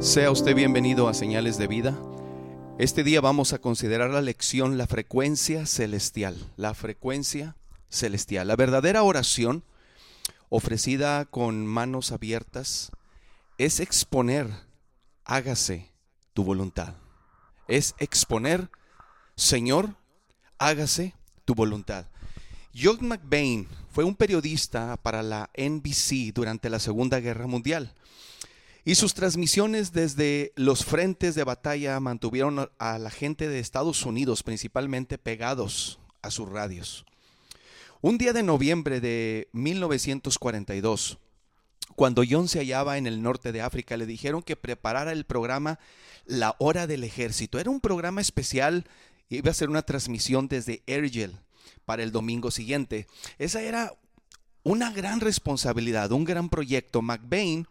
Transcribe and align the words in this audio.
Sea 0.00 0.30
usted 0.30 0.56
bienvenido 0.56 1.08
a 1.08 1.14
Señales 1.14 1.58
de 1.58 1.66
Vida. 1.66 1.94
Este 2.78 3.04
día 3.04 3.20
vamos 3.20 3.52
a 3.52 3.58
considerar 3.58 4.08
la 4.08 4.22
lección 4.22 4.78
la 4.78 4.86
frecuencia 4.86 5.66
celestial, 5.66 6.38
la 6.56 6.72
frecuencia 6.72 7.54
celestial. 7.90 8.48
La 8.48 8.56
verdadera 8.56 9.02
oración 9.02 9.62
ofrecida 10.48 11.26
con 11.26 11.66
manos 11.66 12.12
abiertas 12.12 12.92
es 13.58 13.78
exponer, 13.78 14.48
hágase 15.26 15.90
tu 16.32 16.44
voluntad. 16.44 16.94
Es 17.68 17.94
exponer, 17.98 18.70
Señor, 19.36 19.96
hágase 20.56 21.14
tu 21.44 21.54
voluntad. 21.54 22.06
John 22.74 23.06
McBain 23.06 23.68
fue 23.90 24.04
un 24.04 24.14
periodista 24.14 24.96
para 24.96 25.22
la 25.22 25.50
NBC 25.58 26.32
durante 26.32 26.70
la 26.70 26.78
Segunda 26.78 27.20
Guerra 27.20 27.46
Mundial. 27.46 27.92
Y 28.84 28.94
sus 28.94 29.14
transmisiones 29.14 29.92
desde 29.92 30.52
los 30.56 30.84
frentes 30.84 31.34
de 31.34 31.44
batalla 31.44 32.00
mantuvieron 32.00 32.70
a 32.78 32.98
la 32.98 33.10
gente 33.10 33.48
de 33.48 33.58
Estados 33.58 34.06
Unidos 34.06 34.42
principalmente 34.42 35.18
pegados 35.18 36.00
a 36.22 36.30
sus 36.30 36.48
radios. 36.48 37.04
Un 38.00 38.16
día 38.16 38.32
de 38.32 38.42
noviembre 38.42 39.00
de 39.00 39.48
1942, 39.52 41.18
cuando 41.94 42.22
John 42.28 42.48
se 42.48 42.60
hallaba 42.60 42.96
en 42.96 43.06
el 43.06 43.20
norte 43.20 43.52
de 43.52 43.60
África, 43.60 43.98
le 43.98 44.06
dijeron 44.06 44.42
que 44.42 44.56
preparara 44.56 45.12
el 45.12 45.26
programa 45.26 45.78
La 46.24 46.56
Hora 46.58 46.86
del 46.86 47.04
Ejército. 47.04 47.58
Era 47.58 47.68
un 47.68 47.80
programa 47.80 48.22
especial, 48.22 48.86
iba 49.28 49.50
a 49.50 49.54
ser 49.54 49.68
una 49.68 49.82
transmisión 49.82 50.48
desde 50.48 50.82
Ergel 50.86 51.36
para 51.84 52.02
el 52.02 52.12
domingo 52.12 52.50
siguiente. 52.50 53.06
Esa 53.38 53.60
era 53.60 53.92
una 54.62 54.90
gran 54.92 55.20
responsabilidad, 55.20 56.12
un 56.12 56.24
gran 56.24 56.48
proyecto. 56.48 57.02
McBain 57.02 57.66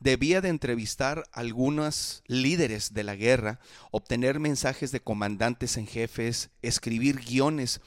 debía 0.00 0.40
de 0.40 0.48
entrevistar 0.48 1.24
a 1.32 1.40
algunos 1.40 2.22
líderes 2.26 2.94
de 2.94 3.04
la 3.04 3.16
guerra, 3.16 3.60
obtener 3.90 4.38
mensajes 4.40 4.92
de 4.92 5.00
comandantes 5.00 5.76
en 5.76 5.86
jefes, 5.86 6.50
escribir 6.62 7.20
guiones 7.20 7.80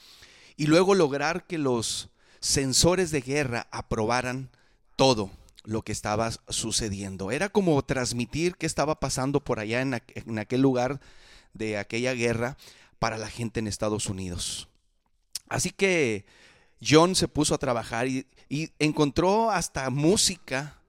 y 0.57 0.67
luego 0.67 0.95
lograr 0.95 1.47
que 1.47 1.57
los 1.57 2.09
sensores 2.39 3.11
de 3.11 3.21
guerra 3.21 3.67
aprobaran 3.71 4.49
todo 4.95 5.31
lo 5.63 5.83
que 5.83 5.91
estaba 5.91 6.31
sucediendo. 6.49 7.31
Era 7.31 7.49
como 7.49 7.81
transmitir 7.83 8.55
qué 8.55 8.65
estaba 8.65 8.99
pasando 8.99 9.43
por 9.43 9.59
allá 9.59 9.81
en, 9.81 9.93
aquel 10.39 10.61
lugar 10.61 10.99
de 11.53 11.77
aquella 11.77 12.13
guerra 12.13 12.57
para 12.99 13.17
la 13.17 13.29
gente 13.29 13.59
en 13.59 13.67
Estados 13.67 14.07
Unidos. 14.07 14.67
Así 15.49 15.69
que 15.69 16.25
John 16.83 17.15
se 17.15 17.27
puso 17.27 17.53
a 17.53 17.59
trabajar 17.59 18.07
y 18.07 18.25
encontró 18.79 19.51
hasta 19.51 19.89
música 19.89 20.80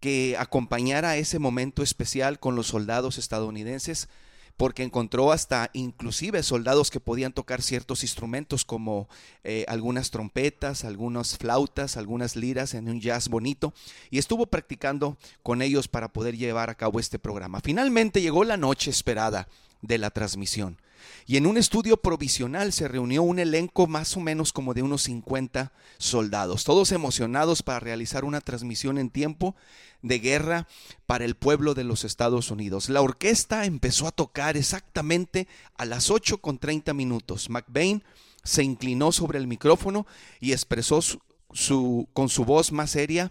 que 0.00 0.36
acompañara 0.38 1.16
ese 1.16 1.38
momento 1.38 1.82
especial 1.82 2.38
con 2.38 2.54
los 2.56 2.68
soldados 2.68 3.18
estadounidenses, 3.18 4.08
porque 4.56 4.82
encontró 4.82 5.32
hasta 5.32 5.70
inclusive 5.74 6.42
soldados 6.42 6.90
que 6.90 7.00
podían 7.00 7.32
tocar 7.32 7.60
ciertos 7.60 8.02
instrumentos 8.02 8.64
como 8.64 9.08
eh, 9.44 9.64
algunas 9.68 10.10
trompetas, 10.10 10.84
algunas 10.84 11.36
flautas, 11.36 11.96
algunas 11.96 12.36
liras 12.36 12.74
en 12.74 12.88
un 12.88 13.00
jazz 13.00 13.28
bonito, 13.28 13.74
y 14.10 14.18
estuvo 14.18 14.46
practicando 14.46 15.18
con 15.42 15.60
ellos 15.60 15.88
para 15.88 16.12
poder 16.12 16.36
llevar 16.36 16.70
a 16.70 16.74
cabo 16.74 17.00
este 17.00 17.18
programa. 17.18 17.60
Finalmente 17.60 18.22
llegó 18.22 18.44
la 18.44 18.56
noche 18.56 18.90
esperada 18.90 19.48
de 19.82 19.98
la 19.98 20.10
transmisión. 20.10 20.78
Y 21.26 21.36
en 21.36 21.46
un 21.46 21.56
estudio 21.56 21.96
provisional 21.96 22.72
se 22.72 22.88
reunió 22.88 23.22
un 23.22 23.38
elenco 23.38 23.86
más 23.86 24.16
o 24.16 24.20
menos 24.20 24.52
como 24.52 24.74
de 24.74 24.82
unos 24.82 25.02
50 25.02 25.72
soldados, 25.98 26.64
todos 26.64 26.92
emocionados 26.92 27.62
para 27.62 27.80
realizar 27.80 28.24
una 28.24 28.40
transmisión 28.40 28.98
en 28.98 29.10
tiempo 29.10 29.56
de 30.02 30.18
guerra 30.18 30.68
para 31.06 31.24
el 31.24 31.34
pueblo 31.34 31.74
de 31.74 31.84
los 31.84 32.04
Estados 32.04 32.50
Unidos. 32.50 32.88
La 32.88 33.02
orquesta 33.02 33.64
empezó 33.64 34.06
a 34.06 34.12
tocar 34.12 34.56
exactamente 34.56 35.48
a 35.76 35.84
las 35.84 36.10
8 36.10 36.38
con 36.38 36.58
30 36.58 36.94
minutos. 36.94 37.50
McBain 37.50 38.04
se 38.44 38.62
inclinó 38.62 39.12
sobre 39.12 39.38
el 39.38 39.46
micrófono 39.46 40.06
y 40.40 40.52
expresó 40.52 41.00
su, 41.02 42.08
con 42.12 42.28
su 42.28 42.44
voz 42.44 42.72
más 42.72 42.92
seria, 42.92 43.30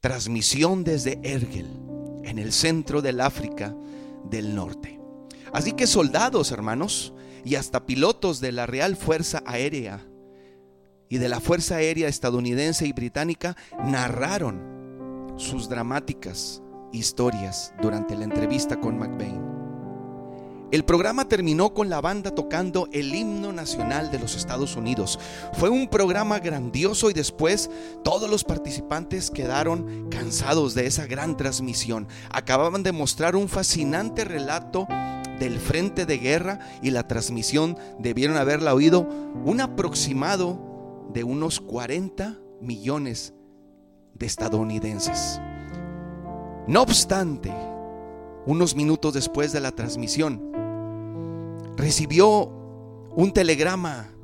transmisión 0.00 0.84
desde 0.84 1.18
Ergel, 1.22 1.70
en 2.24 2.38
el 2.38 2.52
centro 2.52 3.02
del 3.02 3.20
África 3.20 3.74
del 4.30 4.54
Norte. 4.54 5.00
Así 5.52 5.72
que 5.72 5.86
soldados, 5.86 6.52
hermanos, 6.52 7.12
y 7.44 7.54
hasta 7.54 7.86
pilotos 7.86 8.40
de 8.40 8.52
la 8.52 8.66
Real 8.66 8.96
Fuerza 8.96 9.42
Aérea 9.46 10.06
y 11.08 11.18
de 11.18 11.28
la 11.28 11.40
Fuerza 11.40 11.76
Aérea 11.76 12.08
estadounidense 12.08 12.86
y 12.86 12.92
británica 12.92 13.56
narraron 13.84 15.34
sus 15.36 15.68
dramáticas 15.68 16.62
historias 16.92 17.72
durante 17.80 18.16
la 18.16 18.24
entrevista 18.24 18.80
con 18.80 18.98
McBain. 18.98 19.56
El 20.72 20.84
programa 20.84 21.28
terminó 21.28 21.72
con 21.72 21.88
la 21.88 22.00
banda 22.00 22.34
tocando 22.34 22.88
el 22.92 23.14
himno 23.14 23.52
nacional 23.52 24.10
de 24.10 24.18
los 24.18 24.34
Estados 24.34 24.74
Unidos. 24.74 25.16
Fue 25.52 25.68
un 25.68 25.86
programa 25.86 26.40
grandioso 26.40 27.08
y 27.08 27.12
después 27.12 27.70
todos 28.02 28.28
los 28.28 28.42
participantes 28.42 29.30
quedaron 29.30 30.08
cansados 30.10 30.74
de 30.74 30.86
esa 30.86 31.06
gran 31.06 31.36
transmisión. 31.36 32.08
Acababan 32.30 32.82
de 32.82 32.90
mostrar 32.90 33.36
un 33.36 33.48
fascinante 33.48 34.24
relato 34.24 34.88
del 35.38 35.58
frente 35.58 36.06
de 36.06 36.18
guerra 36.18 36.60
y 36.82 36.90
la 36.90 37.06
transmisión 37.06 37.76
debieron 37.98 38.36
haberla 38.36 38.74
oído 38.74 39.08
un 39.44 39.60
aproximado 39.60 41.08
de 41.12 41.24
unos 41.24 41.60
40 41.60 42.38
millones 42.60 43.34
de 44.14 44.26
estadounidenses. 44.26 45.40
No 46.66 46.82
obstante, 46.82 47.52
unos 48.46 48.74
minutos 48.74 49.14
después 49.14 49.52
de 49.52 49.60
la 49.60 49.72
transmisión, 49.72 50.52
recibió 51.76 52.50
un 53.14 53.32
telegrama 53.32 54.15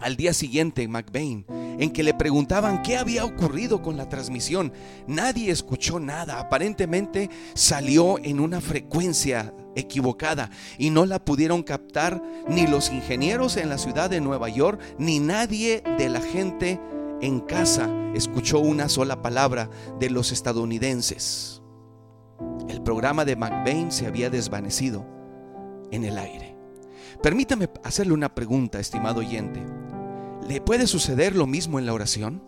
al 0.00 0.16
día 0.16 0.32
siguiente 0.32 0.86
McBain 0.88 1.44
en 1.78 1.90
que 1.90 2.02
le 2.02 2.14
preguntaban 2.14 2.82
qué 2.82 2.96
había 2.96 3.24
ocurrido 3.24 3.82
con 3.82 3.96
la 3.96 4.08
transmisión. 4.08 4.72
Nadie 5.06 5.50
escuchó 5.50 6.00
nada, 6.00 6.40
aparentemente 6.40 7.30
salió 7.54 8.18
en 8.18 8.40
una 8.40 8.60
frecuencia 8.60 9.54
equivocada 9.76 10.50
y 10.78 10.90
no 10.90 11.06
la 11.06 11.24
pudieron 11.24 11.62
captar 11.62 12.22
ni 12.48 12.66
los 12.66 12.90
ingenieros 12.90 13.56
en 13.56 13.68
la 13.68 13.78
ciudad 13.78 14.10
de 14.10 14.20
Nueva 14.20 14.48
York 14.48 14.80
ni 14.98 15.20
nadie 15.20 15.82
de 15.98 16.08
la 16.08 16.20
gente 16.20 16.80
en 17.20 17.40
casa 17.40 17.88
escuchó 18.14 18.58
una 18.60 18.88
sola 18.88 19.22
palabra 19.22 19.70
de 19.98 20.10
los 20.10 20.32
estadounidenses. 20.32 21.62
El 22.68 22.82
programa 22.82 23.24
de 23.24 23.36
McBain 23.36 23.90
se 23.92 24.06
había 24.06 24.30
desvanecido 24.30 25.06
en 25.90 26.04
el 26.04 26.18
aire. 26.18 26.56
Permítame 27.22 27.68
hacerle 27.84 28.14
una 28.14 28.34
pregunta, 28.34 28.80
estimado 28.80 29.20
oyente. 29.20 29.62
¿Le 30.50 30.60
puede 30.60 30.88
suceder 30.88 31.36
lo 31.36 31.46
mismo 31.46 31.78
en 31.78 31.86
la 31.86 31.94
oración? 31.94 32.42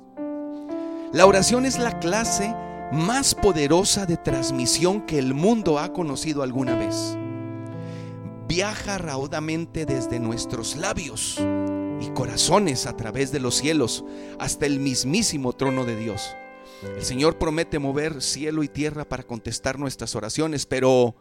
La 1.12 1.24
oración 1.24 1.64
es 1.64 1.78
la 1.78 2.00
clase 2.00 2.52
más 2.90 3.32
poderosa 3.32 4.06
de 4.06 4.16
transmisión 4.16 5.02
que 5.02 5.20
el 5.20 5.34
mundo 5.34 5.78
ha 5.78 5.92
conocido 5.92 6.42
alguna 6.42 6.74
vez. 6.74 7.16
Viaja 8.48 8.98
raudamente 8.98 9.86
desde 9.86 10.18
nuestros 10.18 10.74
labios 10.74 11.36
y 12.00 12.08
corazones 12.08 12.86
a 12.86 12.96
través 12.96 13.30
de 13.30 13.38
los 13.38 13.54
cielos 13.54 14.04
hasta 14.40 14.66
el 14.66 14.80
mismísimo 14.80 15.52
trono 15.52 15.84
de 15.84 15.94
Dios. 15.94 16.34
El 16.96 17.04
Señor 17.04 17.38
promete 17.38 17.78
mover 17.78 18.20
cielo 18.20 18.64
y 18.64 18.68
tierra 18.68 19.04
para 19.04 19.22
contestar 19.22 19.78
nuestras 19.78 20.16
oraciones, 20.16 20.66
pero 20.66 21.14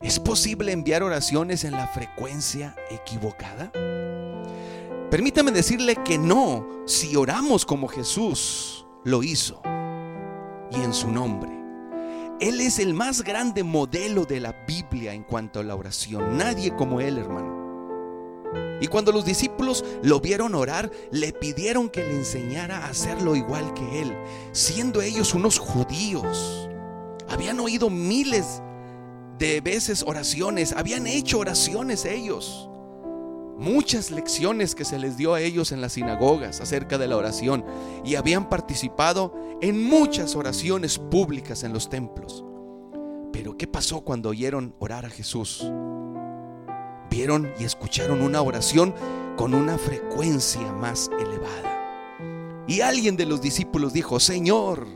¿es 0.00 0.20
posible 0.20 0.70
enviar 0.70 1.02
oraciones 1.02 1.64
en 1.64 1.72
la 1.72 1.88
frecuencia 1.88 2.76
equivocada? 2.88 3.72
Permítame 5.10 5.52
decirle 5.52 5.96
que 6.04 6.18
no 6.18 6.68
si 6.84 7.16
oramos 7.16 7.64
como 7.64 7.88
Jesús 7.88 8.86
lo 9.04 9.22
hizo 9.22 9.62
y 10.70 10.82
en 10.82 10.92
su 10.92 11.10
nombre. 11.10 11.50
Él 12.40 12.60
es 12.60 12.78
el 12.78 12.92
más 12.92 13.22
grande 13.24 13.64
modelo 13.64 14.26
de 14.26 14.40
la 14.40 14.52
Biblia 14.66 15.14
en 15.14 15.22
cuanto 15.22 15.60
a 15.60 15.64
la 15.64 15.76
oración. 15.76 16.36
Nadie 16.36 16.76
como 16.76 17.00
Él, 17.00 17.16
hermano. 17.16 17.56
Y 18.82 18.86
cuando 18.88 19.10
los 19.10 19.24
discípulos 19.24 19.82
lo 20.02 20.20
vieron 20.20 20.54
orar, 20.54 20.90
le 21.10 21.32
pidieron 21.32 21.88
que 21.88 22.04
le 22.04 22.14
enseñara 22.14 22.84
a 22.84 22.90
hacerlo 22.90 23.34
igual 23.34 23.72
que 23.72 24.02
Él, 24.02 24.14
siendo 24.52 25.00
ellos 25.00 25.32
unos 25.32 25.58
judíos. 25.58 26.68
Habían 27.30 27.60
oído 27.60 27.88
miles 27.88 28.62
de 29.38 29.62
veces 29.62 30.04
oraciones, 30.06 30.72
habían 30.72 31.06
hecho 31.06 31.38
oraciones 31.38 32.04
ellos 32.04 32.68
muchas 33.58 34.10
lecciones 34.10 34.74
que 34.74 34.84
se 34.84 34.98
les 34.98 35.16
dio 35.16 35.34
a 35.34 35.40
ellos 35.40 35.72
en 35.72 35.80
las 35.80 35.94
sinagogas 35.94 36.60
acerca 36.60 36.96
de 36.96 37.08
la 37.08 37.16
oración 37.16 37.64
y 38.04 38.14
habían 38.14 38.48
participado 38.48 39.34
en 39.60 39.82
muchas 39.82 40.36
oraciones 40.36 40.98
públicas 40.98 41.64
en 41.64 41.72
los 41.72 41.88
templos. 41.88 42.44
Pero 43.32 43.56
¿qué 43.56 43.66
pasó 43.66 44.00
cuando 44.02 44.30
oyeron 44.30 44.74
orar 44.78 45.04
a 45.04 45.10
Jesús? 45.10 45.70
Vieron 47.10 47.52
y 47.58 47.64
escucharon 47.64 48.22
una 48.22 48.40
oración 48.42 48.94
con 49.36 49.54
una 49.54 49.76
frecuencia 49.76 50.72
más 50.72 51.10
elevada. 51.20 52.64
Y 52.66 52.80
alguien 52.80 53.16
de 53.16 53.26
los 53.26 53.40
discípulos 53.40 53.92
dijo, 53.92 54.20
Señor, 54.20 54.86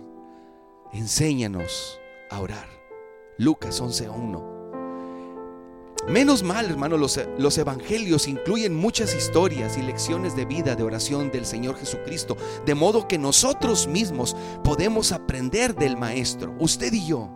enséñanos 0.92 1.98
a 2.30 2.40
orar 2.40 2.68
Lucas 3.38 3.82
11.1. 3.82 4.61
Menos 6.08 6.42
mal, 6.42 6.68
hermano, 6.68 6.96
los, 6.96 7.20
los, 7.38 7.56
evangelios 7.58 8.26
incluyen 8.26 8.74
muchas 8.74 9.14
historias 9.14 9.78
y 9.78 9.82
lecciones 9.82 10.34
de 10.34 10.44
vida, 10.44 10.74
de 10.74 10.82
oración 10.82 11.30
del 11.30 11.46
Señor 11.46 11.76
Jesucristo, 11.76 12.36
de 12.66 12.74
modo 12.74 13.06
que 13.06 13.18
nosotros 13.18 13.86
mismos 13.86 14.36
podemos 14.64 15.12
aprender 15.12 15.76
del 15.76 15.96
Maestro, 15.96 16.56
usted 16.58 16.92
y 16.92 17.06
yo. 17.06 17.30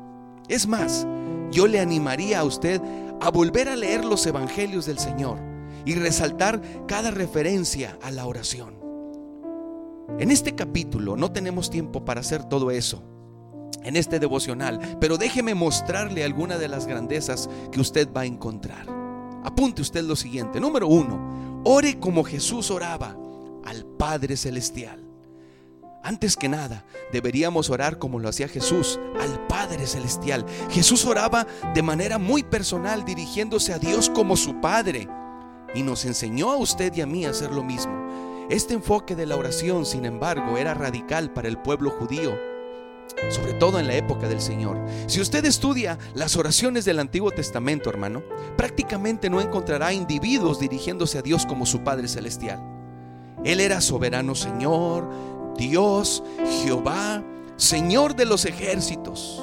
Es 0.49 0.67
más, 0.67 1.07
yo 1.53 1.69
le 1.69 1.79
animaría 1.79 2.41
a 2.41 2.45
usted 2.45 2.81
a 3.21 3.31
volver 3.31 3.69
a 3.69 3.77
leer 3.77 4.05
los 4.05 4.27
evangelios 4.27 4.85
del 4.85 4.99
Señor 4.99 5.39
y 5.85 5.95
resaltar 5.95 6.61
cada 6.89 7.13
referencia 7.13 7.97
a 8.03 8.11
la 8.11 8.27
oración. 8.27 8.81
En 10.19 10.33
este 10.33 10.57
capítulo 10.57 11.17
no 11.17 11.31
tenemos 11.31 11.71
tiempo 11.71 12.05
para 12.05 12.21
hacer 12.21 12.43
todo 12.43 12.73
eso 12.73 13.16
en 13.83 13.97
este 13.97 14.19
devocional, 14.19 14.99
pero 15.01 15.19
déjeme 15.19 15.55
mostrarle 15.55 16.25
alguna 16.25 16.59
de 16.59 16.69
las 16.69 16.87
grandezas 16.87 17.49
que 17.71 17.81
usted 17.81 18.09
va 18.13 18.23
a 18.23 18.27
encontrar. 18.27 18.87
Apunte 19.45 19.81
usted 19.81 20.03
lo 20.03 20.17
siguiente. 20.17 20.61
Número 20.61 20.89
uno, 20.89 21.63
ore 21.65 22.01
como 22.01 22.25
Jesús 22.25 22.71
oraba 22.71 23.17
al 23.65 23.85
Padre 23.85 24.37
Celestial. 24.37 25.05
Antes 26.03 26.37
que 26.37 26.49
nada, 26.49 26.85
deberíamos 27.13 27.71
orar 27.71 27.99
como 27.99 28.19
lo 28.19 28.29
hacía 28.29 28.49
Jesús, 28.49 28.99
al 29.21 29.47
Padre 29.47 29.87
Celestial. 29.87 30.45
Jesús 30.71 31.05
oraba 31.05 31.47
de 31.75 31.83
manera 31.83 32.19
muy 32.19 32.43
personal, 32.43 33.05
dirigiéndose 33.05 33.73
a 33.73 33.79
Dios 33.79 34.11
como 34.11 34.37
su 34.37 34.61
Padre. 34.61 35.09
Y 35.75 35.83
nos 35.83 36.05
enseñó 36.05 36.51
a 36.51 36.57
usted 36.57 36.95
y 36.95 37.01
a 37.01 37.07
mí 37.07 37.25
a 37.25 37.31
hacer 37.31 37.53
lo 37.53 37.63
mismo. 37.63 37.93
Este 38.51 38.75
enfoque 38.75 39.17
de 39.17 39.27
la 39.27 39.37
oración, 39.37 39.87
sin 39.87 40.05
embargo, 40.05 40.57
era 40.57 40.75
radical 40.75 41.33
para 41.33 41.49
el 41.49 41.59
pueblo 41.59 41.91
judío 41.91 42.56
sobre 43.31 43.55
todo 43.55 43.79
en 43.79 43.87
la 43.87 43.95
época 43.95 44.29
del 44.29 44.41
Señor. 44.41 44.79
Si 45.07 45.21
usted 45.21 45.45
estudia 45.45 45.99
las 46.15 46.37
oraciones 46.37 46.85
del 46.85 46.99
Antiguo 46.99 47.31
Testamento, 47.31 47.91
hermano, 47.91 48.23
prácticamente 48.57 49.31
no 49.31 49.41
encontrará 49.41 49.93
individuos 49.93 50.61
dirigiéndose 50.61 51.19
a 51.19 51.23
Dios 51.23 51.47
como 51.47 51.67
su 51.67 51.81
Padre 51.81 52.09
Celestial. 52.09 52.61
Él 53.45 53.61
era 53.61 53.81
soberano 53.81 54.35
Señor, 54.35 55.09
Dios, 55.57 56.23
Jehová, 56.63 57.23
Señor 57.57 58.17
de 58.17 58.27
los 58.27 58.45
ejércitos. 58.45 59.41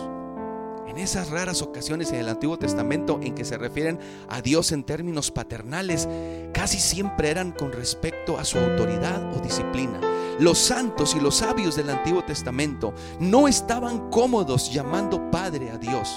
En 0.94 1.00
esas 1.00 1.31
raras 1.31 1.63
ocasiones 1.63 2.12
en 2.12 2.19
el 2.19 2.30
Antiguo 2.30 2.60
Testamento 2.60 3.19
en 3.24 3.34
que 3.34 3.45
se 3.45 3.57
refieren 3.57 3.98
a 4.30 4.44
Dios 4.44 4.72
en 4.72 4.84
términos 4.84 5.31
paternales, 5.31 6.07
casi 6.54 6.78
siempre 6.78 7.31
eran 7.31 7.51
con 7.51 7.72
respecto 7.72 8.38
a 8.38 8.45
su 8.45 8.60
autoridad 8.60 9.36
o 9.36 9.40
disciplina. 9.40 10.00
Los 10.38 10.60
santos 10.60 11.16
y 11.16 11.19
los 11.19 11.38
sabios 11.38 11.75
del 11.75 11.90
Antiguo 11.90 12.24
Testamento 12.24 12.94
no 13.19 13.48
estaban 13.48 14.12
cómodos 14.12 14.72
llamando 14.72 15.31
Padre 15.31 15.72
a 15.72 15.80
Dios. 15.80 16.16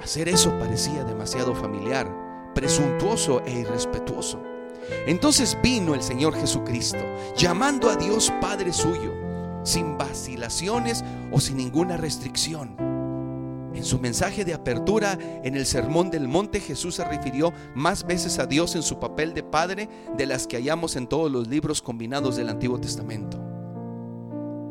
Hacer 0.00 0.28
eso 0.28 0.56
parecía 0.60 1.02
demasiado 1.02 1.52
familiar, 1.52 2.08
presuntuoso 2.54 3.42
e 3.44 3.58
irrespetuoso. 3.58 4.40
Entonces 5.08 5.58
vino 5.60 5.96
el 5.96 6.02
Señor 6.02 6.36
Jesucristo, 6.36 7.00
llamando 7.36 7.90
a 7.90 7.96
Dios 7.96 8.32
Padre 8.40 8.72
suyo, 8.72 9.12
sin 9.64 9.98
vacilaciones 9.98 11.04
o 11.32 11.40
sin 11.40 11.56
ninguna 11.56 11.96
restricción. 11.96 12.85
En 13.76 13.84
su 13.84 13.98
mensaje 13.98 14.46
de 14.46 14.54
apertura 14.54 15.18
en 15.44 15.54
el 15.54 15.66
Sermón 15.66 16.10
del 16.10 16.28
Monte, 16.28 16.60
Jesús 16.60 16.94
se 16.94 17.04
refirió 17.04 17.52
más 17.74 18.06
veces 18.06 18.38
a 18.38 18.46
Dios 18.46 18.74
en 18.74 18.82
su 18.82 18.98
papel 18.98 19.34
de 19.34 19.42
Padre 19.42 19.90
de 20.16 20.24
las 20.24 20.46
que 20.46 20.56
hallamos 20.56 20.96
en 20.96 21.06
todos 21.06 21.30
los 21.30 21.46
libros 21.46 21.82
combinados 21.82 22.36
del 22.36 22.48
Antiguo 22.48 22.80
Testamento. 22.80 23.38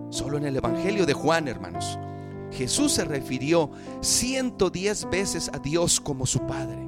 Solo 0.09 0.37
en 0.37 0.45
el 0.45 0.55
Evangelio 0.55 1.05
de 1.05 1.13
Juan, 1.13 1.47
hermanos, 1.47 1.99
Jesús 2.51 2.93
se 2.93 3.05
refirió 3.05 3.69
110 4.01 5.07
veces 5.11 5.51
a 5.53 5.59
Dios 5.59 5.99
como 5.99 6.25
su 6.25 6.39
Padre. 6.47 6.87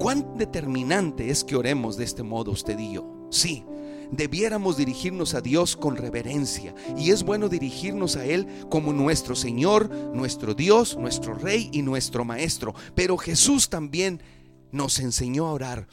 ¿Cuán 0.00 0.36
determinante 0.36 1.30
es 1.30 1.44
que 1.44 1.54
oremos 1.54 1.96
de 1.96 2.02
este 2.02 2.24
modo 2.24 2.50
usted 2.50 2.76
y 2.80 2.94
yo? 2.94 3.28
Sí, 3.30 3.64
debiéramos 4.12 4.76
dirigirnos 4.76 5.34
a 5.34 5.40
Dios 5.40 5.76
con 5.76 5.96
reverencia. 5.96 6.74
Y 6.96 7.10
es 7.10 7.24
bueno 7.24 7.48
dirigirnos 7.48 8.16
a 8.16 8.24
Él 8.24 8.46
como 8.70 8.92
nuestro 8.92 9.34
Señor, 9.34 9.90
nuestro 10.14 10.54
Dios, 10.54 10.96
nuestro 10.96 11.34
Rey 11.34 11.70
y 11.72 11.82
nuestro 11.82 12.24
Maestro. 12.24 12.74
Pero 12.94 13.16
Jesús 13.16 13.68
también 13.68 14.22
nos 14.70 15.00
enseñó 15.00 15.46
a 15.48 15.52
orar, 15.52 15.88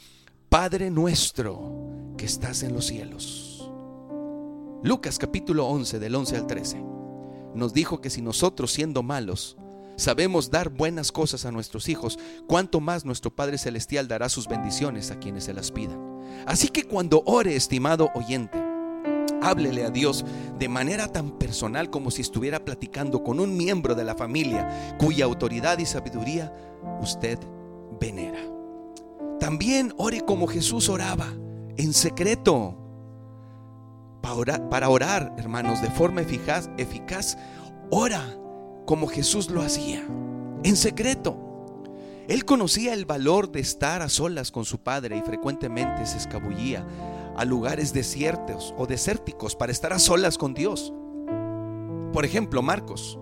Padre 0.48 0.90
nuestro 0.90 2.14
que 2.16 2.26
estás 2.26 2.62
en 2.62 2.74
los 2.74 2.86
cielos. 2.86 3.70
Lucas 4.82 5.18
capítulo 5.18 5.66
11 5.66 5.98
del 5.98 6.14
11 6.14 6.36
al 6.36 6.46
13 6.46 6.82
nos 7.54 7.74
dijo 7.74 8.00
que 8.00 8.10
si 8.10 8.22
nosotros 8.22 8.70
siendo 8.72 9.02
malos, 9.02 9.56
sabemos 9.96 10.50
dar 10.50 10.70
buenas 10.70 11.12
cosas 11.12 11.44
a 11.44 11.52
nuestros 11.52 11.88
hijos, 11.88 12.18
cuánto 12.46 12.80
más 12.80 13.04
nuestro 13.04 13.34
Padre 13.34 13.58
Celestial 13.58 14.08
dará 14.08 14.28
sus 14.28 14.48
bendiciones 14.48 15.10
a 15.10 15.18
quienes 15.18 15.44
se 15.44 15.52
las 15.52 15.70
pidan. 15.70 16.09
Así 16.46 16.68
que 16.68 16.84
cuando 16.84 17.22
ore, 17.26 17.56
estimado 17.56 18.10
oyente, 18.14 18.58
háblele 19.42 19.84
a 19.84 19.90
Dios 19.90 20.24
de 20.58 20.68
manera 20.68 21.08
tan 21.08 21.30
personal 21.32 21.90
como 21.90 22.10
si 22.10 22.22
estuviera 22.22 22.64
platicando 22.64 23.22
con 23.22 23.40
un 23.40 23.56
miembro 23.56 23.94
de 23.94 24.04
la 24.04 24.14
familia 24.14 24.96
cuya 24.98 25.24
autoridad 25.24 25.78
y 25.78 25.86
sabiduría 25.86 26.54
usted 27.00 27.38
venera. 28.00 28.40
También 29.38 29.94
ore 29.96 30.20
como 30.20 30.46
Jesús 30.46 30.88
oraba, 30.88 31.28
en 31.76 31.92
secreto. 31.92 32.76
Para 34.70 34.88
orar, 34.90 35.34
hermanos, 35.38 35.80
de 35.80 35.90
forma 35.90 36.20
eficaz, 36.20 37.38
ora 37.90 38.22
como 38.84 39.06
Jesús 39.06 39.48
lo 39.50 39.62
hacía, 39.62 40.04
en 40.62 40.76
secreto. 40.76 41.49
Él 42.30 42.44
conocía 42.44 42.94
el 42.94 43.06
valor 43.06 43.50
de 43.50 43.58
estar 43.58 44.02
a 44.02 44.08
solas 44.08 44.52
con 44.52 44.64
su 44.64 44.78
padre 44.78 45.16
y 45.18 45.20
frecuentemente 45.20 46.06
se 46.06 46.16
escabullía 46.16 46.86
a 47.36 47.44
lugares 47.44 47.92
desiertos 47.92 48.72
o 48.78 48.86
desérticos 48.86 49.56
para 49.56 49.72
estar 49.72 49.92
a 49.92 49.98
solas 49.98 50.38
con 50.38 50.54
Dios. 50.54 50.92
Por 52.12 52.24
ejemplo, 52.24 52.62
Marcos 52.62 53.18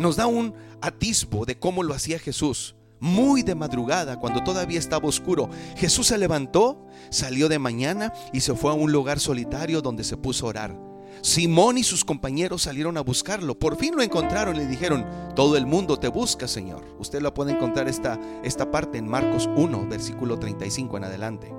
nos 0.00 0.16
da 0.16 0.26
un 0.26 0.52
atisbo 0.80 1.46
de 1.46 1.60
cómo 1.60 1.84
lo 1.84 1.94
hacía 1.94 2.18
Jesús. 2.18 2.74
Muy 2.98 3.44
de 3.44 3.54
madrugada, 3.54 4.18
cuando 4.18 4.42
todavía 4.42 4.80
estaba 4.80 5.06
oscuro, 5.06 5.48
Jesús 5.76 6.08
se 6.08 6.18
levantó, 6.18 6.88
salió 7.10 7.48
de 7.48 7.60
mañana 7.60 8.12
y 8.32 8.40
se 8.40 8.56
fue 8.56 8.72
a 8.72 8.74
un 8.74 8.90
lugar 8.90 9.20
solitario 9.20 9.80
donde 9.80 10.02
se 10.02 10.16
puso 10.16 10.46
a 10.46 10.48
orar. 10.48 10.93
Simón 11.22 11.78
y 11.78 11.84
sus 11.84 12.04
compañeros 12.04 12.62
salieron 12.62 12.96
a 12.96 13.02
buscarlo. 13.02 13.58
Por 13.58 13.76
fin 13.76 13.94
lo 13.96 14.02
encontraron 14.02 14.56
y 14.56 14.58
le 14.58 14.66
dijeron, 14.66 15.06
todo 15.34 15.56
el 15.56 15.66
mundo 15.66 15.98
te 15.98 16.08
busca, 16.08 16.46
Señor. 16.46 16.84
Usted 16.98 17.22
la 17.22 17.32
puede 17.32 17.52
encontrar 17.52 17.88
esta, 17.88 18.20
esta 18.42 18.70
parte 18.70 18.98
en 18.98 19.08
Marcos 19.08 19.48
1, 19.56 19.88
versículo 19.88 20.38
35 20.38 20.96
en 20.96 21.04
adelante. 21.04 21.54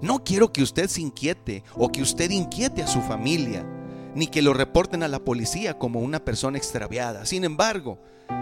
No 0.00 0.24
quiero 0.24 0.52
que 0.52 0.62
usted 0.62 0.88
se 0.88 1.00
inquiete 1.00 1.62
o 1.74 1.90
que 1.90 2.02
usted 2.02 2.30
inquiete 2.30 2.82
a 2.82 2.86
su 2.86 3.00
familia, 3.00 3.66
ni 4.14 4.26
que 4.26 4.42
lo 4.42 4.54
reporten 4.54 5.02
a 5.02 5.08
la 5.08 5.20
policía 5.20 5.78
como 5.78 6.00
una 6.00 6.24
persona 6.24 6.58
extraviada. 6.58 7.26
Sin 7.26 7.44
embargo, 7.44 7.98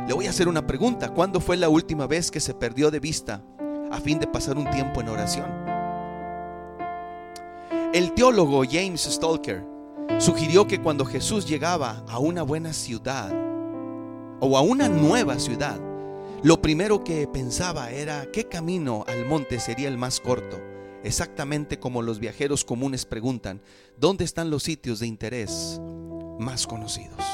le 0.06 0.14
voy 0.14 0.26
a 0.26 0.30
hacer 0.30 0.48
una 0.48 0.66
pregunta. 0.66 1.10
¿Cuándo 1.10 1.40
fue 1.40 1.56
la 1.56 1.68
última 1.68 2.06
vez 2.06 2.30
que 2.30 2.40
se 2.40 2.54
perdió 2.54 2.90
de 2.90 3.00
vista 3.00 3.42
a 3.90 4.00
fin 4.00 4.18
de 4.18 4.26
pasar 4.26 4.56
un 4.56 4.70
tiempo 4.70 5.00
en 5.00 5.08
oración? 5.08 5.46
El 7.92 8.12
teólogo 8.12 8.62
James 8.68 9.02
Stalker 9.02 9.73
sugirió 10.18 10.66
que 10.66 10.80
cuando 10.80 11.04
Jesús 11.04 11.46
llegaba 11.46 12.04
a 12.08 12.18
una 12.18 12.42
buena 12.42 12.72
ciudad 12.72 13.32
o 14.40 14.56
a 14.56 14.60
una 14.60 14.88
nueva 14.88 15.38
ciudad, 15.38 15.80
lo 16.42 16.60
primero 16.60 17.02
que 17.04 17.26
pensaba 17.26 17.90
era 17.90 18.30
qué 18.30 18.48
camino 18.48 19.04
al 19.06 19.24
monte 19.26 19.58
sería 19.58 19.88
el 19.88 19.96
más 19.96 20.20
corto, 20.20 20.60
exactamente 21.02 21.78
como 21.78 22.02
los 22.02 22.18
viajeros 22.18 22.64
comunes 22.64 23.06
preguntan, 23.06 23.62
¿dónde 23.96 24.24
están 24.24 24.50
los 24.50 24.62
sitios 24.62 25.00
de 25.00 25.06
interés 25.06 25.80
más 26.38 26.66
conocidos? 26.66 27.24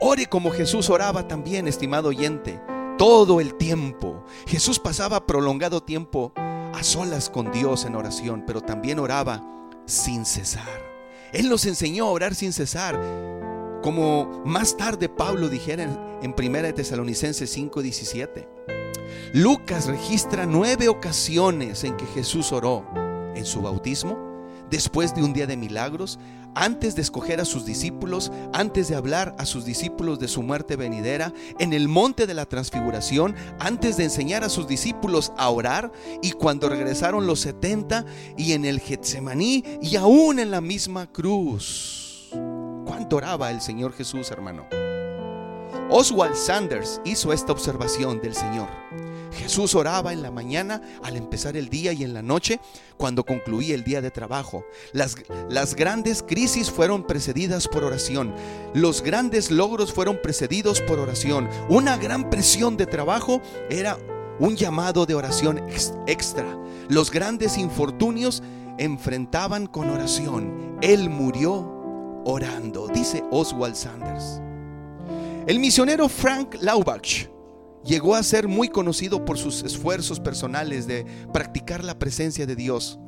Ore 0.00 0.26
como 0.26 0.50
Jesús 0.50 0.90
oraba 0.90 1.28
también, 1.28 1.68
estimado 1.68 2.08
oyente, 2.08 2.60
todo 2.96 3.40
el 3.40 3.54
tiempo. 3.54 4.24
Jesús 4.46 4.78
pasaba 4.78 5.26
prolongado 5.26 5.82
tiempo 5.82 6.32
a 6.36 6.82
solas 6.82 7.30
con 7.30 7.52
Dios 7.52 7.84
en 7.84 7.94
oración, 7.94 8.44
pero 8.46 8.62
también 8.62 8.98
oraba 8.98 9.42
sin 9.86 10.24
cesar. 10.24 10.89
Él 11.32 11.48
nos 11.48 11.64
enseñó 11.66 12.06
a 12.06 12.10
orar 12.10 12.34
sin 12.34 12.52
cesar. 12.52 13.00
Como 13.82 14.42
más 14.44 14.76
tarde 14.76 15.08
Pablo 15.08 15.48
dijera 15.48 15.84
en 16.22 16.34
1 16.36 16.74
Tesalonicenses 16.74 17.50
5:17. 17.56 18.46
Lucas 19.32 19.86
registra 19.86 20.44
nueve 20.44 20.88
ocasiones 20.88 21.84
en 21.84 21.96
que 21.96 22.06
Jesús 22.06 22.52
oró. 22.52 22.84
En 23.34 23.46
su 23.46 23.62
bautismo, 23.62 24.18
después 24.70 25.14
de 25.14 25.22
un 25.22 25.32
día 25.32 25.46
de 25.46 25.56
milagros, 25.56 26.18
antes 26.54 26.94
de 26.94 27.02
escoger 27.02 27.40
a 27.40 27.44
sus 27.44 27.64
discípulos, 27.64 28.32
antes 28.52 28.88
de 28.88 28.96
hablar 28.96 29.34
a 29.38 29.46
sus 29.46 29.64
discípulos 29.64 30.18
de 30.18 30.28
su 30.28 30.42
muerte 30.42 30.76
venidera, 30.76 31.32
en 31.58 31.72
el 31.72 31.88
monte 31.88 32.26
de 32.26 32.34
la 32.34 32.46
transfiguración, 32.46 33.34
antes 33.58 33.96
de 33.96 34.04
enseñar 34.04 34.44
a 34.44 34.48
sus 34.48 34.66
discípulos 34.66 35.32
a 35.36 35.48
orar, 35.50 35.92
y 36.22 36.32
cuando 36.32 36.68
regresaron 36.68 37.26
los 37.26 37.40
setenta, 37.40 38.04
y 38.36 38.52
en 38.52 38.64
el 38.64 38.80
Getsemaní, 38.80 39.64
y 39.80 39.96
aún 39.96 40.38
en 40.38 40.50
la 40.50 40.60
misma 40.60 41.06
cruz. 41.06 42.30
¿Cuánto 42.84 43.16
oraba 43.16 43.50
el 43.50 43.60
Señor 43.60 43.92
Jesús, 43.92 44.30
hermano? 44.30 44.66
Oswald 45.90 46.36
Sanders 46.36 47.00
hizo 47.04 47.32
esta 47.32 47.52
observación 47.52 48.20
del 48.20 48.34
Señor. 48.34 48.68
Jesús 49.32 49.74
oraba 49.74 50.12
en 50.12 50.22
la 50.22 50.30
mañana 50.30 50.80
al 51.02 51.16
empezar 51.16 51.56
el 51.56 51.68
día 51.68 51.92
y 51.92 52.04
en 52.04 52.14
la 52.14 52.22
noche 52.22 52.60
cuando 52.96 53.24
concluía 53.24 53.74
el 53.74 53.84
día 53.84 54.00
de 54.00 54.10
trabajo. 54.10 54.64
Las, 54.92 55.16
las, 55.48 55.74
grandes 55.74 56.22
crisis 56.22 56.70
fueron 56.70 57.06
precedidas 57.06 57.68
por 57.68 57.84
oración. 57.84 58.34
Los 58.74 59.02
grandes 59.02 59.50
logros 59.50 59.92
fueron 59.92 60.20
precedidos 60.22 60.80
por 60.80 60.98
oración. 60.98 61.48
Una 61.68 61.96
gran 61.96 62.30
presión 62.30 62.76
de 62.76 62.86
trabajo 62.86 63.40
era 63.70 63.98
un 64.38 64.56
llamado 64.56 65.06
de 65.06 65.14
oración 65.14 65.62
extra. 66.06 66.58
Los 66.88 67.10
grandes 67.10 67.58
infortunios 67.58 68.42
enfrentaban 68.78 69.66
con 69.66 69.90
oración. 69.90 70.78
Él 70.80 71.10
murió 71.10 72.22
orando, 72.24 72.88
dice 72.88 73.22
Oswald 73.30 73.76
Sanders. 73.76 74.40
El 75.46 75.58
misionero 75.58 76.08
Frank 76.08 76.56
Laubach 76.60 77.28
llegó 77.84 78.14
a 78.14 78.22
ser 78.22 78.48
muy 78.48 78.68
conocido 78.68 79.24
por 79.24 79.38
sus 79.38 79.62
esfuerzos 79.62 80.20
personales 80.20 80.86
de 80.86 81.06
practicar 81.32 81.84
la 81.84 81.98
presencia 81.98 82.46
de 82.46 82.56
Dios. 82.56 82.98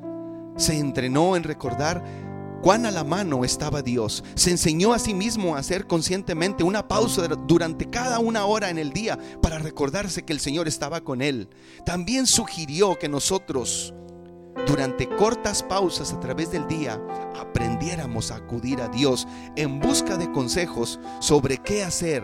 Se 0.56 0.78
entrenó 0.78 1.36
en 1.36 1.44
recordar 1.44 2.02
cuán 2.62 2.86
a 2.86 2.90
la 2.90 3.04
mano 3.04 3.44
estaba 3.44 3.82
Dios. 3.82 4.22
Se 4.34 4.50
enseñó 4.50 4.92
a 4.92 4.98
sí 4.98 5.14
mismo 5.14 5.56
a 5.56 5.58
hacer 5.58 5.86
conscientemente 5.86 6.62
una 6.62 6.86
pausa 6.88 7.26
durante 7.28 7.90
cada 7.90 8.18
una 8.18 8.46
hora 8.46 8.70
en 8.70 8.78
el 8.78 8.92
día 8.92 9.18
para 9.42 9.58
recordarse 9.58 10.22
que 10.22 10.32
el 10.32 10.40
Señor 10.40 10.68
estaba 10.68 11.02
con 11.02 11.22
él. 11.22 11.48
También 11.84 12.26
sugirió 12.26 12.98
que 12.98 13.08
nosotros, 13.08 13.94
durante 14.66 15.08
cortas 15.08 15.62
pausas 15.62 16.12
a 16.12 16.20
través 16.20 16.52
del 16.52 16.68
día, 16.68 17.00
aprendiéramos 17.38 18.30
a 18.30 18.36
acudir 18.36 18.80
a 18.80 18.88
Dios 18.88 19.26
en 19.56 19.80
busca 19.80 20.16
de 20.16 20.30
consejos 20.30 21.00
sobre 21.20 21.58
qué 21.58 21.82
hacer 21.82 22.22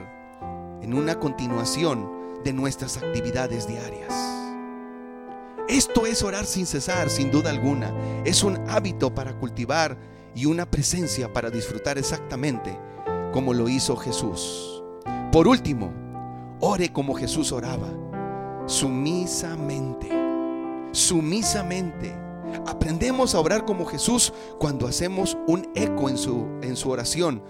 en 0.80 0.94
una 0.94 1.18
continuación 1.18 2.17
de 2.44 2.52
nuestras 2.52 2.96
actividades 2.96 3.66
diarias. 3.66 4.12
Esto 5.68 6.06
es 6.06 6.22
orar 6.22 6.46
sin 6.46 6.64
cesar, 6.64 7.10
sin 7.10 7.30
duda 7.30 7.50
alguna. 7.50 7.92
Es 8.24 8.42
un 8.42 8.58
hábito 8.70 9.14
para 9.14 9.38
cultivar 9.38 9.98
y 10.34 10.46
una 10.46 10.70
presencia 10.70 11.30
para 11.32 11.50
disfrutar 11.50 11.98
exactamente 11.98 12.78
como 13.32 13.52
lo 13.52 13.68
hizo 13.68 13.94
Jesús. 13.96 14.82
Por 15.30 15.46
último, 15.46 15.92
ore 16.60 16.90
como 16.90 17.14
Jesús 17.14 17.52
oraba, 17.52 17.88
sumisamente, 18.66 20.08
sumisamente. 20.92 22.16
Aprendemos 22.66 23.34
a 23.34 23.40
orar 23.40 23.66
como 23.66 23.84
Jesús 23.84 24.32
cuando 24.58 24.86
hacemos 24.86 25.36
un 25.46 25.70
eco 25.74 26.08
en 26.08 26.16
su, 26.16 26.46
en 26.62 26.76
su 26.76 26.88
oración, 26.88 27.42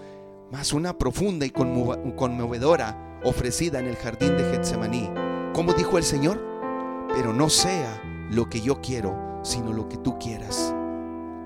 más 0.51 0.73
una 0.73 0.97
profunda 0.97 1.45
y 1.45 1.51
conmovedora 1.51 3.08
ofrecida 3.23 3.79
en 3.79 3.87
el 3.87 3.95
jardín 3.95 4.37
de 4.37 4.43
Getsemaní. 4.51 5.09
Como 5.53 5.73
dijo 5.73 5.97
el 5.97 6.03
Señor? 6.03 6.39
Pero 7.13 7.33
no 7.33 7.49
sea 7.49 8.01
lo 8.29 8.49
que 8.49 8.61
yo 8.61 8.81
quiero, 8.81 9.41
sino 9.43 9.73
lo 9.73 9.89
que 9.89 9.97
tú 9.97 10.17
quieras. 10.19 10.73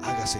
Hágase 0.02 0.40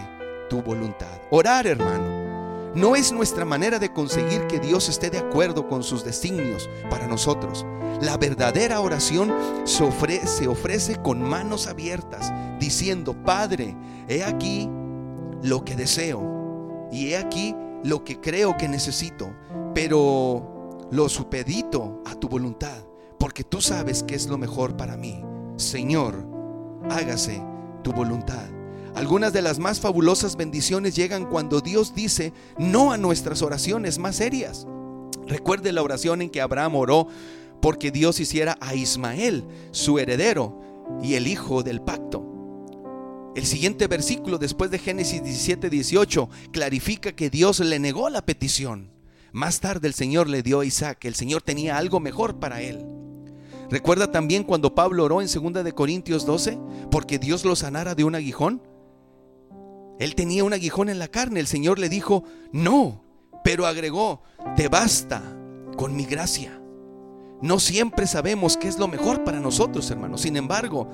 tu 0.50 0.62
voluntad. 0.62 1.22
Orar, 1.32 1.66
hermano, 1.66 2.72
no 2.76 2.96
es 2.96 3.12
nuestra 3.12 3.46
manera 3.46 3.80
de 3.80 3.94
conseguir 3.94 4.48
que 4.48 4.60
Dios 4.60 4.90
esté 4.90 5.10
de 5.10 5.20
acuerdo 5.20 5.68
con 5.68 5.84
sus 5.84 6.04
designios 6.04 6.70
para 6.90 7.08
nosotros. 7.08 7.66
La 8.02 8.18
verdadera 8.18 8.82
oración 8.82 9.34
se 9.64 9.84
ofrece, 9.84 10.28
se 10.28 10.48
ofrece 10.48 10.96
con 10.98 11.22
manos 11.22 11.68
abiertas, 11.68 12.34
diciendo, 12.60 13.14
Padre, 13.24 13.78
he 14.08 14.24
aquí 14.24 14.70
lo 15.42 15.64
que 15.64 15.76
deseo 15.76 16.90
y 16.92 17.10
he 17.10 17.18
aquí 17.18 17.56
lo 17.84 18.04
que 18.04 18.20
creo 18.20 18.58
que 18.58 18.68
necesito, 18.68 19.34
pero 19.74 20.53
lo 20.94 21.10
supedito 21.10 22.04
a 22.06 22.14
tu 22.14 22.30
voluntad, 22.30 22.86
porque 23.18 23.44
tú 23.44 23.62
sabes 23.62 24.04
que 24.04 24.14
es 24.14 24.28
lo 24.28 24.38
mejor 24.38 24.78
para 24.78 24.96
mí. 24.96 25.24
Señor, 25.58 26.24
hágase 26.88 27.42
tu 27.84 27.92
voluntad. 27.92 28.46
Algunas 28.94 29.34
de 29.34 29.42
las 29.42 29.58
más 29.58 29.80
fabulosas 29.80 30.36
bendiciones 30.36 30.96
llegan 30.96 31.26
cuando 31.26 31.62
Dios 31.62 31.96
dice 31.96 32.32
no 32.60 32.92
a 32.92 32.98
nuestras 33.00 33.42
oraciones 33.42 33.98
más 33.98 34.18
serias. 34.18 34.68
Recuerde 35.26 35.72
la 35.72 35.82
oración 35.82 36.22
en 36.22 36.30
que 36.30 36.42
Abraham 36.42 36.76
oró 36.76 37.08
porque 37.60 37.90
Dios 37.90 38.20
hiciera 38.20 38.56
a 38.62 38.76
Ismael 38.76 39.46
su 39.72 39.98
heredero 39.98 40.62
y 41.02 41.16
el 41.16 41.26
hijo 41.26 41.64
del 41.64 41.82
pacto. 41.82 42.24
El 43.36 43.48
siguiente 43.48 43.88
versículo 43.88 44.38
después 44.38 44.70
de 44.70 44.78
Génesis 44.78 45.24
17, 45.24 45.72
18 45.72 46.30
clarifica 46.52 47.14
que 47.14 47.32
Dios 47.32 47.62
le 47.62 47.80
negó 47.80 48.12
la 48.12 48.24
petición. 48.24 48.93
Más 49.34 49.60
tarde 49.60 49.88
el 49.88 49.96
Señor 49.96 50.30
le 50.30 50.44
dio 50.44 50.60
a 50.60 50.66
Isaac, 50.66 51.06
el 51.06 51.16
Señor 51.16 51.42
tenía 51.42 51.80
algo 51.80 52.00
mejor 52.00 52.40
para 52.40 52.62
él. 52.62 52.86
¿Recuerda 53.68 54.12
también 54.12 54.44
cuando 54.44 54.76
Pablo 54.76 55.06
oró 55.06 55.24
en 55.24 55.28
2 55.28 55.64
de 55.64 55.74
Corintios 55.74 56.28
12 56.28 56.60
porque 56.92 57.18
Dios 57.18 57.44
lo 57.44 57.56
sanara 57.56 57.96
de 57.96 58.04
un 58.04 58.14
aguijón? 58.14 58.62
Él 59.98 60.14
tenía 60.14 60.44
un 60.44 60.54
aguijón 60.54 60.88
en 60.88 61.00
la 61.00 61.08
carne, 61.08 61.40
el 61.40 61.48
Señor 61.48 61.80
le 61.80 61.90
dijo, 61.90 62.24
"No", 62.52 63.04
pero 63.44 63.66
agregó, 63.66 64.22
"Te 64.56 64.68
basta 64.68 65.24
con 65.78 65.96
mi 65.96 66.06
gracia." 66.06 66.62
No 67.42 67.60
siempre 67.60 68.06
sabemos 68.06 68.56
qué 68.56 68.68
es 68.68 68.78
lo 68.78 68.88
mejor 68.88 69.24
para 69.24 69.40
nosotros, 69.40 69.90
hermanos. 69.90 70.22
Sin 70.22 70.38
embargo, 70.38 70.92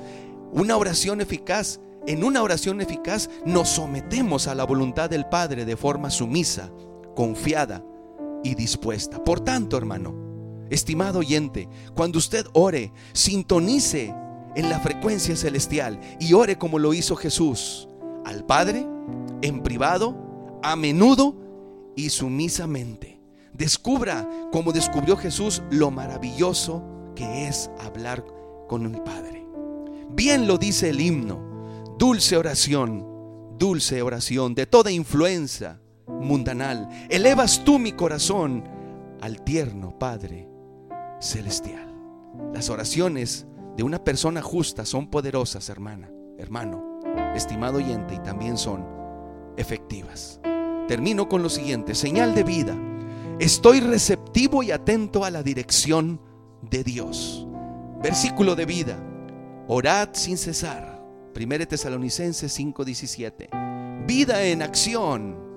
una 0.54 0.78
oración 0.78 1.20
eficaz, 1.20 1.82
en 2.08 2.24
una 2.24 2.42
oración 2.42 2.80
eficaz 2.80 3.30
nos 3.46 3.68
sometemos 3.68 4.48
a 4.48 4.56
la 4.56 4.64
voluntad 4.64 5.10
del 5.10 5.26
Padre 5.26 5.66
de 5.66 5.76
forma 5.76 6.10
sumisa, 6.10 6.72
confiada 7.18 7.84
y 8.44 8.56
dispuesta. 8.56 9.24
Por 9.24 9.40
tanto, 9.40 9.78
hermano, 9.78 10.14
estimado 10.70 11.20
oyente, 11.20 11.68
cuando 11.96 12.20
usted 12.20 12.46
ore, 12.54 12.92
sintonice 13.14 14.14
en 14.56 14.70
la 14.70 14.80
frecuencia 14.80 15.36
celestial 15.36 16.00
y 16.20 16.34
ore 16.34 16.58
como 16.58 16.80
lo 16.80 16.94
hizo 16.94 17.16
Jesús, 17.16 17.88
al 18.26 18.46
Padre, 18.46 18.86
en 19.42 19.62
privado, 19.62 20.60
a 20.64 20.76
menudo 20.76 21.36
y 21.96 22.10
sumisamente. 22.10 23.20
Descubra, 23.54 24.28
como 24.52 24.72
descubrió 24.72 25.18
Jesús, 25.18 25.62
lo 25.70 25.92
maravilloso 25.92 26.84
que 27.16 27.48
es 27.48 27.70
hablar 27.80 28.26
con 28.68 28.86
el 28.86 29.02
Padre. 29.02 29.46
Bien 30.12 30.48
lo 30.48 30.58
dice 30.58 30.90
el 30.90 31.02
himno, 31.02 31.96
dulce 31.98 32.38
oración, 32.38 33.06
dulce 33.58 34.02
oración 34.02 34.56
de 34.56 34.66
toda 34.66 34.92
influencia 34.92 35.82
mundanal. 36.10 36.90
Elevas 37.10 37.64
tú 37.64 37.80
mi 37.80 37.94
corazón 37.94 38.64
al 39.22 39.42
tierno 39.42 39.98
Padre 39.98 40.50
celestial. 41.20 41.94
Las 42.54 42.70
oraciones 42.70 43.46
de 43.78 43.84
una 43.84 44.04
persona 44.04 44.42
justa 44.42 44.86
son 44.86 45.08
poderosas, 45.08 45.70
hermana, 45.70 46.10
hermano, 46.38 47.00
estimado 47.36 47.78
oyente, 47.78 48.16
y 48.16 48.20
también 48.20 48.58
son 48.58 48.86
efectivas. 49.58 50.40
Termino 50.88 51.30
con 51.30 51.44
lo 51.44 51.50
siguiente, 51.50 51.96
señal 51.96 52.34
de 52.34 52.44
vida. 52.44 52.76
Estoy 53.40 53.80
receptivo 53.80 54.64
y 54.64 54.72
atento 54.72 55.24
a 55.24 55.32
la 55.32 55.44
dirección 55.44 56.20
de 56.62 56.84
Dios. 56.84 57.48
Versículo 58.02 58.56
de 58.56 58.66
vida. 58.66 58.98
Orad 59.68 60.10
sin 60.14 60.38
cesar. 60.38 61.00
1 61.36 61.68
Tesalonicenses 61.68 62.52
5:17. 62.58 63.50
Vida 64.06 64.44
en 64.44 64.62
acción 64.62 65.49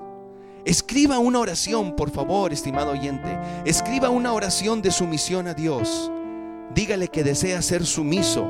Escriba 0.64 1.18
una 1.18 1.40
oración, 1.40 1.96
por 1.96 2.10
favor, 2.10 2.52
estimado 2.52 2.92
oyente. 2.92 3.38
Escriba 3.64 4.10
una 4.10 4.32
oración 4.32 4.80
de 4.80 4.90
sumisión 4.90 5.48
a 5.48 5.54
Dios. 5.54 6.10
Dígale 6.74 7.08
que 7.08 7.24
desea 7.24 7.60
ser 7.62 7.84
sumiso, 7.84 8.48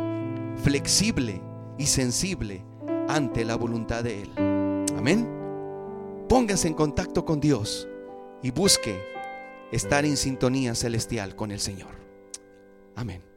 flexible 0.62 1.40
y 1.78 1.86
sensible 1.86 2.64
ante 3.08 3.44
la 3.44 3.56
voluntad 3.56 4.04
de 4.04 4.22
Él. 4.22 4.30
Amén. 4.96 5.28
Póngase 6.28 6.68
en 6.68 6.74
contacto 6.74 7.24
con 7.24 7.40
Dios 7.40 7.88
y 8.42 8.50
busque 8.50 9.02
estar 9.72 10.04
en 10.04 10.16
sintonía 10.16 10.74
celestial 10.74 11.34
con 11.34 11.50
el 11.50 11.60
Señor. 11.60 11.90
Amén. 12.94 13.31